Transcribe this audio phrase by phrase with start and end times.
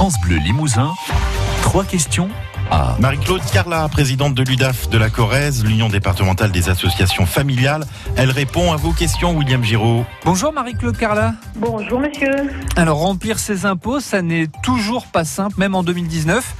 [0.00, 0.94] France Bleu Limousin,
[1.60, 2.30] trois questions
[2.70, 7.84] à Marie-Claude Carla, présidente de l'UDAF de la Corrèze, l'Union départementale des associations familiales.
[8.16, 10.06] Elle répond à vos questions, William Giraud.
[10.24, 11.34] Bonjour Marie-Claude Carla.
[11.56, 12.30] Bonjour monsieur.
[12.76, 16.54] Alors remplir ses impôts, ça n'est toujours pas simple, même en 2019.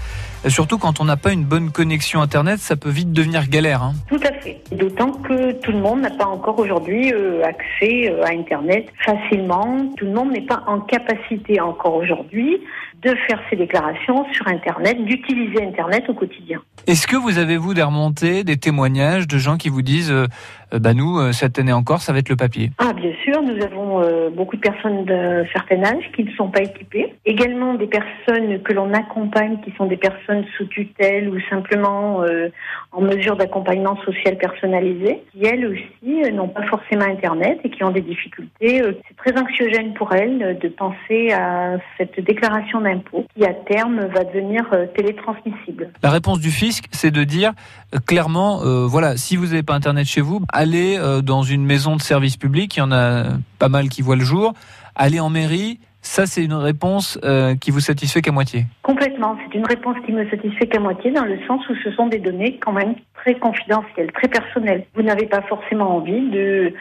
[0.45, 3.83] Et surtout quand on n'a pas une bonne connexion Internet, ça peut vite devenir galère.
[3.83, 3.95] hein.
[4.09, 4.61] Tout à fait.
[4.73, 9.87] D'autant que tout le monde n'a pas encore aujourd'hui euh, accès euh, à Internet facilement.
[9.99, 12.59] Tout le monde n'est pas en capacité encore aujourd'hui
[13.03, 16.61] de faire ses déclarations sur Internet, d'utiliser Internet au quotidien.
[16.87, 20.27] Est-ce que vous avez, vous, des remontées, des témoignages de gens qui vous disent euh,
[20.73, 22.71] euh, bah nous, euh, cette année encore, ça va être le papier?
[22.79, 26.49] Ah, bien sûr, nous avons euh, beaucoup de personnes d'un certain âge qui ne sont
[26.49, 27.15] pas équipées.
[27.25, 32.49] Également des personnes que l'on accompagne, qui sont des personnes sous tutelle ou simplement euh,
[32.93, 37.91] en mesure d'accompagnement social personnalisé, qui elles aussi n'ont pas forcément Internet et qui ont
[37.91, 38.83] des difficultés.
[39.09, 42.81] C'est très anxiogène pour elles de penser à cette déclaration
[43.35, 45.91] qui à terme va devenir euh, télétransmissible.
[46.03, 47.53] La réponse du fisc, c'est de dire
[47.95, 51.65] euh, clairement, euh, voilà, si vous n'avez pas Internet chez vous, allez euh, dans une
[51.65, 53.25] maison de service public, il y en a
[53.59, 54.53] pas mal qui voient le jour,
[54.95, 58.65] allez en mairie, ça c'est une réponse euh, qui vous satisfait qu'à moitié.
[58.83, 59.37] Complètement.
[59.45, 62.19] C'est une réponse qui me satisfait qu'à moitié, dans le sens où ce sont des
[62.19, 64.85] données quand même très confidentielles, très personnelles.
[64.95, 66.73] Vous n'avez pas forcément envie de,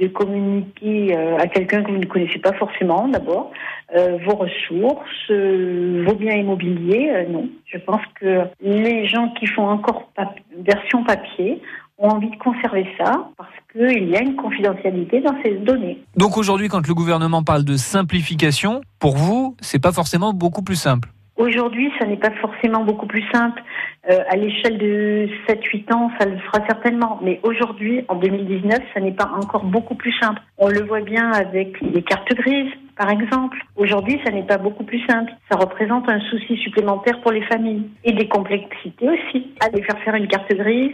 [0.00, 3.50] de communiquer euh, à quelqu'un que vous ne connaissez pas forcément, d'abord,
[3.96, 7.26] euh, vos ressources, euh, vos biens immobiliers.
[7.30, 7.48] non.
[7.66, 10.10] Je pense que les gens qui font encore
[10.58, 11.60] version papier
[11.98, 15.98] ont envie de conserver ça parce qu'il y a une confidentialité dans ces données.
[16.16, 20.76] Donc aujourd'hui, quand le gouvernement parle de simplification, pour vous, c'est pas forcément beaucoup plus
[20.76, 21.08] simple.
[21.38, 23.62] Aujourd'hui, ça n'est pas forcément beaucoup plus simple.
[24.10, 27.20] Euh, à l'échelle de 7-8 ans, ça le sera certainement.
[27.22, 30.42] Mais aujourd'hui, en 2019, ça n'est pas encore beaucoup plus simple.
[30.58, 33.56] On le voit bien avec les cartes grises, par exemple.
[33.76, 35.32] Aujourd'hui, ça n'est pas beaucoup plus simple.
[35.50, 37.88] Ça représente un souci supplémentaire pour les familles.
[38.04, 39.54] Et des complexités aussi.
[39.60, 40.92] Aller faire faire une carte grise,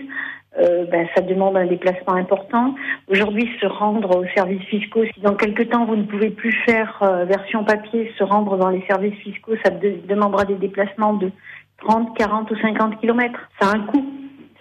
[0.61, 2.75] euh, ben, ça demande un déplacement important.
[3.09, 6.97] Aujourd'hui, se rendre aux services fiscaux, si dans quelques temps vous ne pouvez plus faire
[7.03, 11.31] euh, version papier, se rendre dans les services fiscaux, ça de- demandera des déplacements de
[11.79, 13.41] 30, 40 ou 50 kilomètres.
[13.61, 14.05] Ça a un coût.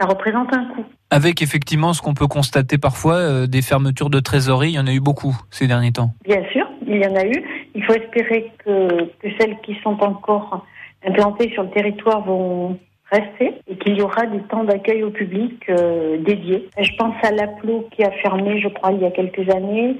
[0.01, 0.85] Ça représente un coût.
[1.13, 4.87] Avec effectivement ce qu'on peut constater parfois, euh, des fermetures de trésorerie, il y en
[4.87, 6.09] a eu beaucoup ces derniers temps.
[6.23, 7.69] Bien sûr, il y en a eu.
[7.75, 10.65] Il faut espérer que, celles qui sont encore
[11.05, 12.79] implantées sur le territoire vont
[13.11, 16.67] rester et qu'il y aura des temps d'accueil au public euh, dédiés.
[16.79, 19.95] Je pense à l'Aplo qui a fermé, je crois, il y a quelques années.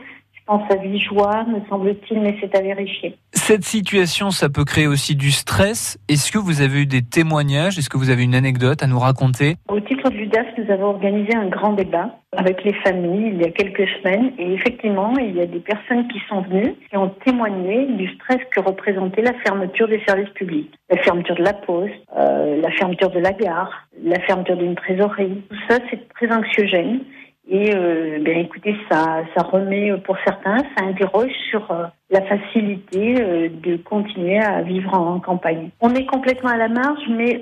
[0.46, 3.16] Pense à Vigeois, me semble-t-il, mais c'est à vérifier.
[3.32, 5.98] Cette situation, ça peut créer aussi du stress.
[6.10, 7.78] Est-ce que vous avez eu des témoignages?
[7.78, 9.56] Est-ce que vous avez une anecdote à nous raconter?
[9.70, 13.46] Au titre de l'UDAF, nous avons organisé un grand débat avec les familles il y
[13.46, 17.14] a quelques semaines et effectivement, il y a des personnes qui sont venues et ont
[17.26, 20.74] témoigné du stress que représentait la fermeture des services publics.
[20.90, 25.42] La fermeture de la poste, euh, la fermeture de la gare, la fermeture d'une trésorerie.
[25.50, 27.02] Tout ça, c'est très anxiogène.
[27.50, 32.22] Et euh, ben, écoutez, ça, ça remet euh, pour certains, ça interroge sur euh, la
[32.22, 35.70] facilité euh, de continuer à vivre en, campagne.
[35.82, 37.42] On est complètement à la marge, mais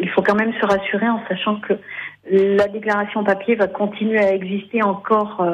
[0.00, 1.74] il faut quand même se rassurer en sachant que
[2.30, 5.44] la déclaration papier va continuer à exister encore,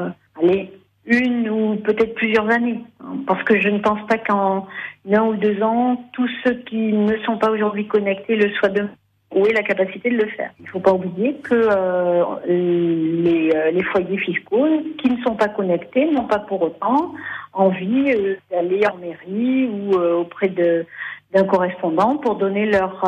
[0.40, 0.70] allez,
[1.06, 2.80] une ou peut-être plusieurs années.
[3.26, 4.66] Parce que je ne pense pas qu'en
[5.10, 8.90] un ou deux ans, tous ceux qui ne sont pas aujourd'hui connectés le soient demain
[9.34, 10.50] où est la capacité de le faire.
[10.60, 14.66] Il ne faut pas oublier que euh, les, euh, les foyers fiscaux
[14.98, 17.12] qui ne sont pas connectés n'ont pas pour autant
[17.52, 20.86] envie euh, d'aller en mairie ou euh, auprès de
[21.34, 23.04] d'un correspondant pour donner leur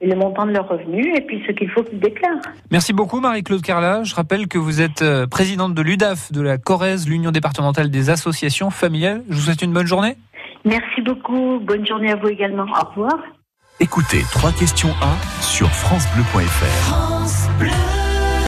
[0.00, 2.40] le montant de leurs revenus et puis ce qu'il faut qu'ils déclarent.
[2.70, 4.02] Merci beaucoup Marie-Claude Carla.
[4.04, 8.70] Je rappelle que vous êtes présidente de l'UDAF, de la Corrèze, l'Union départementale des associations
[8.70, 9.22] familiales.
[9.28, 10.16] Je vous souhaite une bonne journée.
[10.64, 11.60] Merci beaucoup.
[11.60, 12.64] Bonne journée à vous également.
[12.64, 13.18] Au revoir.
[13.78, 16.64] Écoutez trois questions à sur francebleu.fr.
[16.86, 18.05] France Bleu.